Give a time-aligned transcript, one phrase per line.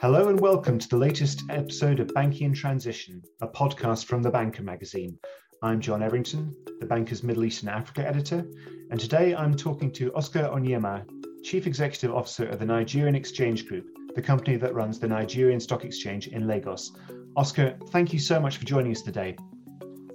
[0.00, 4.30] Hello and welcome to the latest episode of Banking in Transition, a podcast from The
[4.30, 5.18] Banker magazine.
[5.60, 8.46] I'm John Everington, The Banker's Middle East and Africa editor,
[8.92, 11.04] and today I'm talking to Oscar Onyema,
[11.42, 15.84] Chief Executive Officer of the Nigerian Exchange Group, the company that runs the Nigerian Stock
[15.84, 16.92] Exchange in Lagos.
[17.36, 19.36] Oscar, thank you so much for joining us today.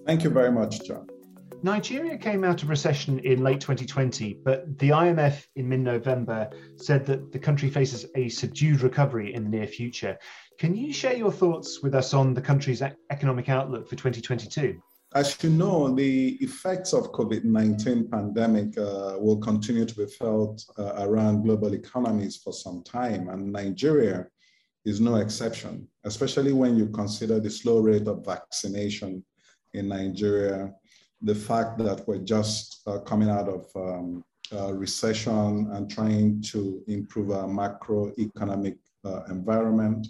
[0.06, 1.08] Thank you very much, John.
[1.64, 7.06] Nigeria came out of recession in late 2020, but the IMF in mid November said
[7.06, 10.18] that the country faces a subdued recovery in the near future.
[10.60, 14.78] Can you share your thoughts with us on the country's economic outlook for 2022?
[15.16, 21.06] As you know, the effects of COVID-19 pandemic uh, will continue to be felt uh,
[21.08, 24.28] around global economies for some time, and Nigeria
[24.84, 29.24] is no exception, especially when you consider the slow rate of vaccination
[29.74, 30.74] in Nigeria
[31.24, 34.24] the fact that we're just uh, coming out of um,
[34.78, 40.08] recession and trying to improve our macroeconomic uh, environment.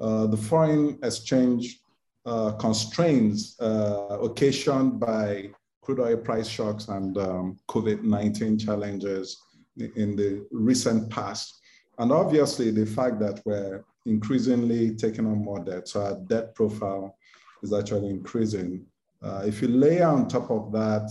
[0.00, 1.80] Uh, the foreign exchange
[2.26, 9.42] uh, constraints occasioned by crude oil price shocks and um, COVID-19 challenges
[9.76, 11.60] in the recent past.
[11.98, 17.16] And obviously the fact that we're increasingly taking on more debt, so our debt profile
[17.62, 18.86] is actually increasing.
[19.22, 21.10] Uh, if you layer on top of that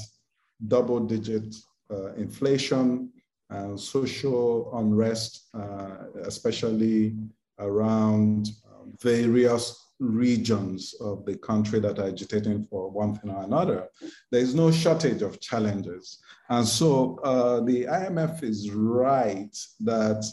[0.67, 1.55] double digit
[1.91, 3.11] uh, inflation
[3.49, 7.15] and social unrest, uh, especially
[7.59, 13.87] around um, various regions of the country that are agitating for one thing or another,
[14.31, 16.19] there is no shortage of challenges.
[16.49, 20.25] And so uh, the IMF is right that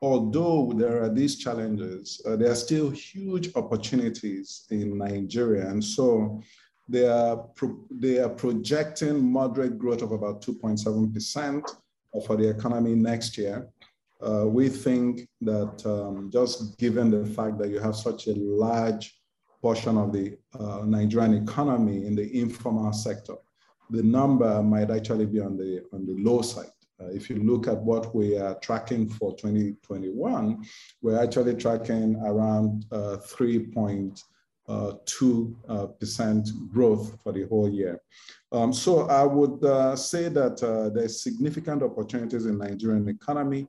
[0.00, 5.68] although there are these challenges, uh, there are still huge opportunities in Nigeria.
[5.68, 6.40] And so
[6.88, 7.44] they are,
[7.90, 11.70] they are projecting moderate growth of about 2.7%
[12.26, 13.68] for the economy next year.
[14.20, 19.14] Uh, we think that um, just given the fact that you have such a large
[19.60, 23.34] portion of the uh, Nigerian economy in the informal sector,
[23.90, 26.70] the number might actually be on the, on the low side.
[27.00, 30.64] Uh, if you look at what we are tracking for 2021,
[31.00, 33.68] we're actually tracking around uh, 3.
[34.68, 38.00] 2% uh, growth for the whole year.
[38.52, 43.66] Um, so I would uh, say that uh, there's significant opportunities in Nigerian economy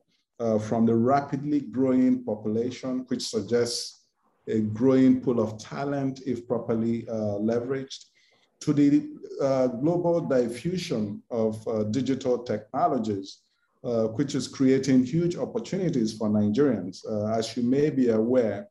[0.62, 4.06] from the rapidly growing population, which suggests
[4.48, 8.06] a growing pool of talent if properly leveraged,
[8.62, 9.10] to the
[9.42, 13.40] uh, global diffusion of uh, digital technologies,
[13.84, 16.98] uh, which is creating huge opportunities for Nigerians.
[17.38, 18.68] as you may be aware,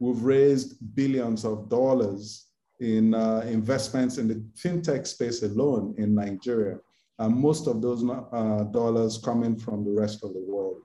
[0.00, 2.46] We've raised billions of dollars
[2.80, 6.78] in uh, investments in the fintech space alone in Nigeria,
[7.18, 10.82] and most of those uh, dollars coming from the rest of the world.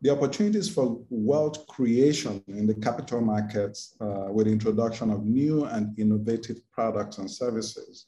[0.00, 5.96] The opportunities for wealth creation in the capital markets uh, with introduction of new and
[5.98, 8.06] innovative products and services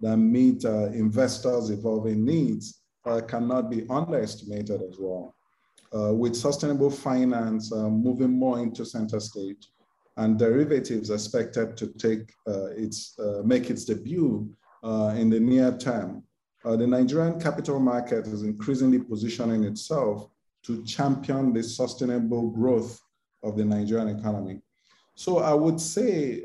[0.00, 5.34] that meet uh, investors' evolving needs uh, cannot be underestimated as well
[5.94, 9.68] with sustainable finance uh, moving more into center stage
[10.16, 14.48] and derivatives expected to take uh, its, uh, make its debut
[14.82, 16.22] uh, in the near term.
[16.64, 20.28] Uh, the Nigerian capital market is increasingly positioning itself
[20.62, 23.00] to champion the sustainable growth
[23.42, 24.62] of the Nigerian economy.
[25.14, 26.42] So I would say,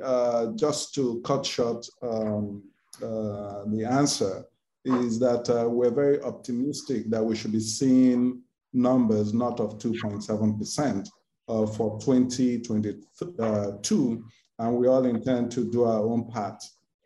[0.56, 2.64] just to cut short um,
[3.00, 4.46] the answer,
[4.84, 8.42] is that we're very optimistic that we should be seeing
[8.74, 11.10] numbers not of 2.7%
[11.48, 14.24] uh, for 2022,
[14.60, 16.64] and we all intend to do our own part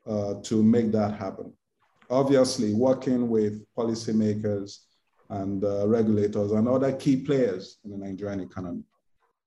[0.07, 1.53] uh, to make that happen.
[2.09, 4.79] Obviously, working with policymakers
[5.29, 8.83] and uh, regulators and other key players in the Nigerian economy.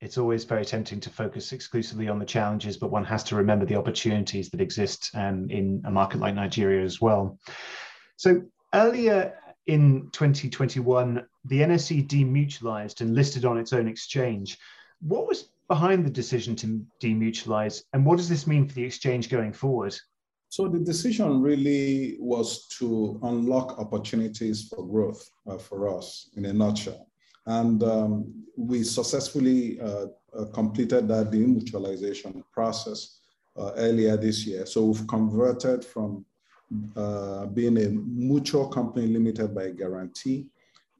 [0.01, 3.65] It's always very tempting to focus exclusively on the challenges, but one has to remember
[3.65, 7.39] the opportunities that exist um, in a market like Nigeria as well.
[8.17, 8.43] So
[8.75, 14.59] earlier in 2021, the NSE demutualized and listed on its own exchange.
[15.01, 19.29] What was behind the decision to demutualize, and what does this mean for the exchange
[19.29, 19.97] going forward?
[20.49, 26.53] So the decision really was to unlock opportunities for growth uh, for us in a
[26.53, 27.09] nutshell.
[27.47, 33.19] And um, we successfully uh, uh, completed that demutualization process
[33.57, 34.67] uh, earlier this year.
[34.67, 36.25] So we've converted from
[36.97, 40.47] uh, being a mutual company limited by guarantee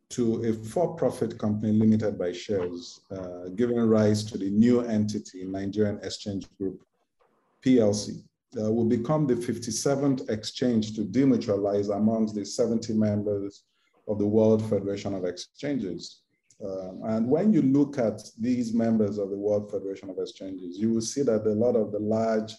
[0.09, 5.99] to a for-profit company limited by shares, uh, giving rise to the new entity, Nigerian
[6.03, 6.83] Exchange Group,
[7.65, 8.23] PLC.
[8.59, 13.65] Uh, will become the 57th exchange to demutualize amongst the 70 members
[14.09, 16.23] of the World Federation of Exchanges.
[16.65, 20.95] Um, and when you look at these members of the World Federation of Exchanges, you
[20.95, 22.55] will see that a lot of the large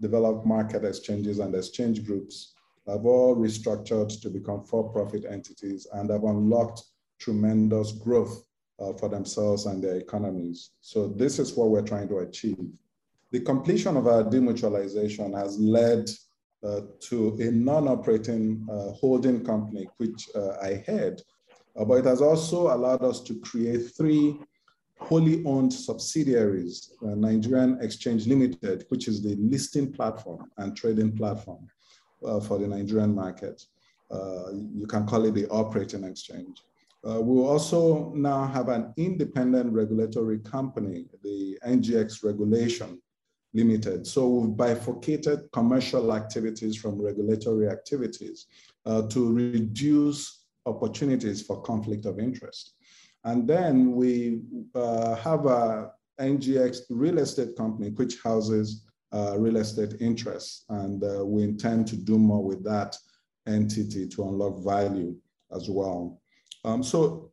[0.00, 2.54] developed market exchanges and exchange groups
[2.86, 6.82] have all restructured to become for-profit entities and have unlocked
[7.18, 8.46] tremendous growth
[8.78, 10.70] uh, for themselves and their economies.
[10.80, 12.58] So this is what we're trying to achieve.
[13.32, 16.08] The completion of our demutualization has led
[16.62, 21.20] uh, to a non-operating uh, holding company, which uh, I head,
[21.76, 24.38] uh, but it has also allowed us to create three
[24.98, 31.66] wholly owned subsidiaries, uh, Nigerian Exchange Limited, which is the listing platform and trading platform
[32.42, 33.62] for the Nigerian market.
[34.10, 36.62] you can call it the operating exchange.
[37.06, 43.00] Uh, we will also now have an independent regulatory company, the NGX Regulation
[43.54, 44.06] Limited.
[44.06, 48.46] So we've bifurcated commercial activities from regulatory activities
[48.86, 52.74] uh, to reduce opportunities for conflict of interest.
[53.26, 54.42] And then we
[54.76, 55.90] uh, have a
[56.20, 60.64] NGX real estate company, which houses uh, real estate interests.
[60.68, 62.96] And uh, we intend to do more with that
[63.48, 65.16] entity to unlock value
[65.52, 66.20] as well.
[66.64, 67.32] Um, so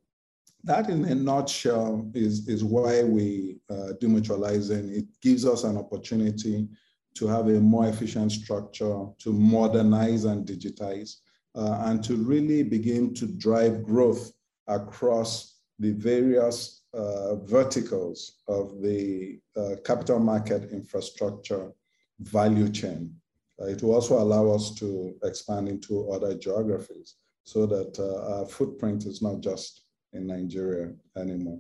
[0.64, 4.98] that in a nutshell is, is why we uh, demutualizing.
[4.98, 6.70] It gives us an opportunity
[7.16, 11.18] to have a more efficient structure, to modernize and digitize,
[11.54, 14.32] uh, and to really begin to drive growth
[14.68, 21.72] across the various uh, verticals of the uh, capital market infrastructure
[22.20, 23.14] value chain.
[23.62, 28.46] Uh, it will also allow us to expand into other geographies so that uh, our
[28.46, 29.82] footprint is not just
[30.14, 31.60] in Nigeria anymore.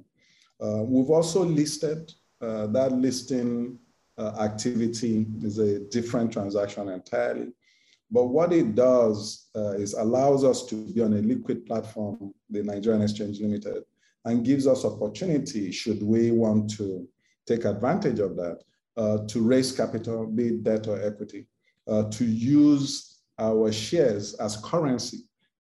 [0.63, 3.80] Uh, we've also listed uh, that listing
[4.39, 7.48] activity is a different transaction entirely.
[8.12, 13.01] But what it does is allows us to be on a liquid platform, the Nigerian
[13.01, 13.83] Exchange Limited,
[14.25, 17.08] and gives us opportunity should we want to
[17.46, 18.60] take advantage of that
[18.96, 21.48] uh, to raise capital, be it debt or equity,
[21.88, 25.20] uh, to use our shares as currency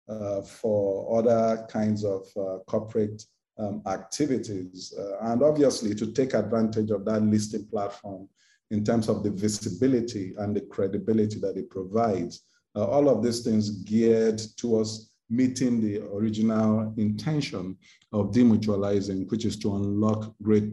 [0.10, 3.24] uh, for other kinds of uh, corporate
[3.58, 4.94] um, activities.
[4.98, 8.28] Uh, and obviously to take advantage of that listing platform
[8.72, 12.44] in terms of the visibility and the credibility that it provides.
[12.76, 17.78] Uh, all of these things geared towards meeting the original intention
[18.12, 20.70] of demutualizing, which is to unlock great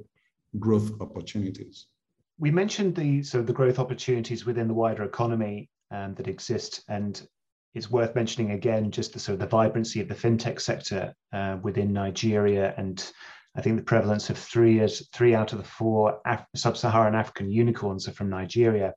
[0.59, 1.87] growth opportunities.
[2.39, 6.83] We mentioned the sort of the growth opportunities within the wider economy um, that exist,
[6.89, 7.21] and
[7.75, 11.57] it's worth mentioning again just the sort of the vibrancy of the fintech sector uh,
[11.63, 13.13] within Nigeria and
[13.59, 17.51] I think the prevalence of three is three out of the four Af- sub-Saharan African
[17.51, 18.95] unicorns are from Nigeria.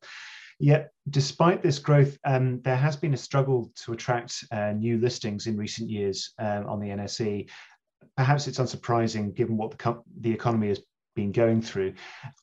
[0.61, 5.47] Yet, despite this growth, um, there has been a struggle to attract uh, new listings
[5.47, 7.49] in recent years um, on the NSE.
[8.15, 10.79] Perhaps it's unsurprising given what the, the economy has
[11.15, 11.93] been going through.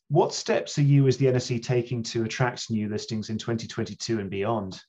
[0.08, 4.28] What steps are you, as the NSE, taking to attract new listings in 2022 and
[4.28, 4.80] beyond?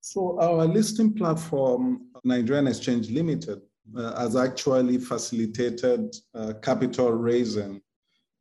[0.00, 3.60] So our listing platform, Nigerian Exchange Limited,
[3.94, 7.82] uh, has actually facilitated uh, capital raising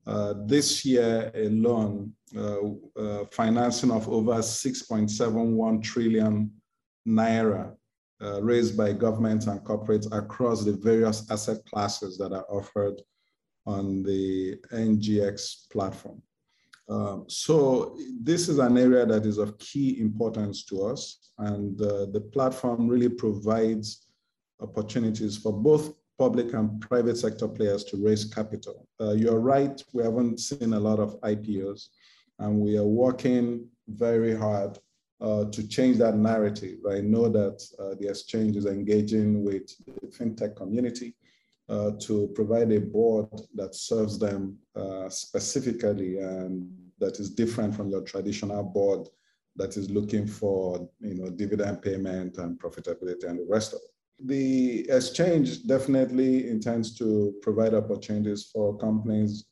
[0.08, 2.58] uh, this year alone, uh,
[2.98, 6.52] uh, financing of over 6.71 trillion
[7.08, 7.76] naira
[8.22, 13.02] uh, raised by governments and corporates across the various asset classes that are offered
[13.66, 16.22] on the NGX platform.
[16.90, 22.08] Um, so this is an area that is of key importance to us, and uh,
[22.12, 24.08] the platform really provides
[24.60, 28.88] opportunities for both public and private sector players to raise capital.
[29.00, 31.88] Uh, you're right, we haven't seen a lot of IPOs,
[32.38, 34.78] and we are working very hard
[35.20, 36.78] uh, to change that narrative.
[36.88, 41.16] I know that uh, the exchange is engaging with the fintech community
[41.70, 47.90] uh, to provide a board that serves them uh, specifically and that is different from
[47.90, 49.08] your traditional board
[49.56, 53.91] that is looking for you know dividend payment and profitability and the rest of it.
[54.26, 59.46] The exchange definitely intends to provide opportunities for companies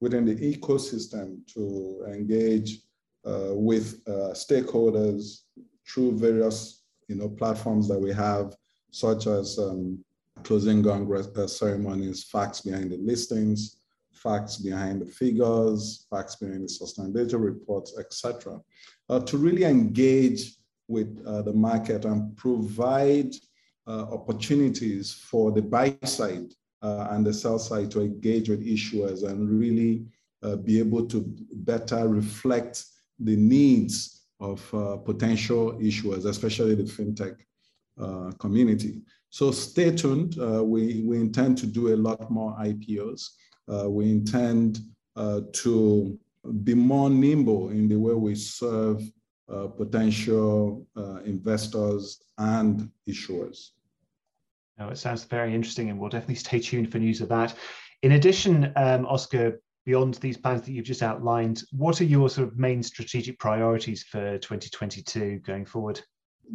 [0.00, 2.80] within the ecosystem to engage
[3.24, 5.42] uh, with uh, stakeholders
[5.88, 8.56] through various you know platforms that we have,
[8.90, 10.04] such as um,
[10.42, 13.78] closing gong uh, ceremonies, facts behind the listings,
[14.12, 18.60] facts behind the figures, facts behind the sustainability reports, etc.,
[19.08, 20.56] uh, to really engage
[20.88, 23.32] with uh, the market and provide
[23.86, 26.52] opportunities for the buy side
[26.82, 30.04] uh, and the sell side to engage with issuers and really
[30.42, 32.84] uh, be able to better reflect
[33.20, 34.60] the needs of
[35.04, 37.36] potential issuers, especially the fintech
[38.38, 39.00] community.
[39.30, 40.38] So stay tuned.
[40.38, 43.30] Uh, we, we intend to do a lot more IPOs.
[43.68, 44.80] Uh, we intend
[45.16, 46.18] uh, to
[46.62, 49.02] be more nimble in the way we serve
[49.52, 53.70] uh, potential uh, investors and issuers.
[54.78, 57.54] No, it sounds very interesting, and we'll definitely stay tuned for news of that.
[58.02, 62.48] In addition, um, Oscar, beyond these plans that you've just outlined, what are your sort
[62.48, 66.00] of main strategic priorities for 2022 going forward?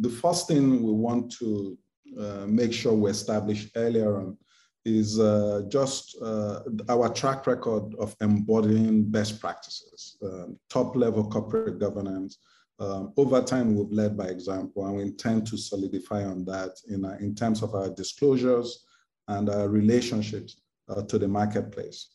[0.00, 1.76] The first thing we want to
[2.18, 4.36] uh, make sure we establish earlier on
[4.84, 11.78] is uh, just uh, our track record of embodying best practices, um, top level corporate
[11.78, 12.38] governance.
[12.78, 17.04] Um, over time, we've led by example, and we intend to solidify on that in,
[17.04, 18.86] uh, in terms of our disclosures
[19.28, 22.08] and our relationships uh, to the marketplace.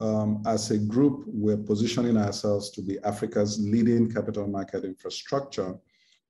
[0.00, 5.74] Um, as a group, we're positioning ourselves to be Africa's leading capital market infrastructure,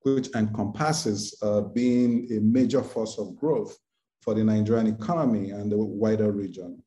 [0.02, 3.78] which encompasses uh, being a major force of growth
[4.20, 6.82] for the Nigerian economy and the wider region.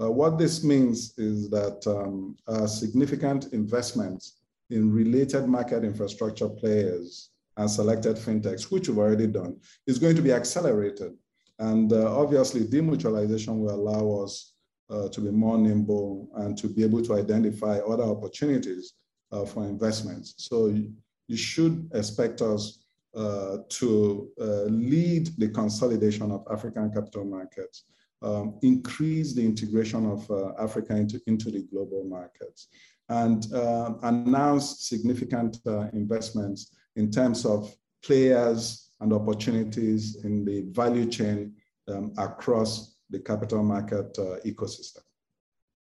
[0.00, 4.39] Uh, what this means is that um, significant investments
[4.70, 10.22] in related market infrastructure players and selected fintechs, which we've already done, is going to
[10.22, 11.12] be accelerated.
[11.58, 14.54] And uh, obviously, demutualization will allow us
[14.88, 18.94] uh, to be more nimble and to be able to identify other opportunities
[19.30, 20.34] uh, for investments.
[20.38, 20.92] So you,
[21.36, 22.82] should expect us
[23.14, 27.84] uh, to uh, lead the consolidation of African capital markets,
[28.20, 32.66] um, increase the integration of uh, Africa into, into the global markets,
[33.10, 41.06] and uh, announce significant uh, investments in terms of players and opportunities in the value
[41.06, 41.52] chain
[41.88, 45.00] um, across the capital market uh, ecosystem.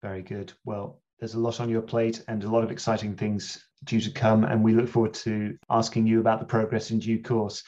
[0.01, 0.53] Very good.
[0.65, 4.11] Well, there's a lot on your plate and a lot of exciting things due to
[4.11, 7.63] come, and we look forward to asking you about the progress in due course.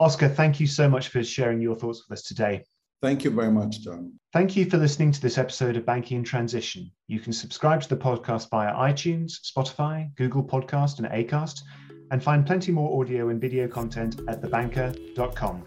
[0.00, 2.64] Oscar, thank you so much for sharing your thoughts with us today.
[3.02, 4.12] Thank you very much, John.
[4.32, 6.90] Thank you for listening to this episode of Banking in Transition.
[7.08, 11.62] You can subscribe to the podcast via iTunes, Spotify, Google Podcast, and Acast,
[12.12, 15.66] and find plenty more audio and video content at thebanker.com.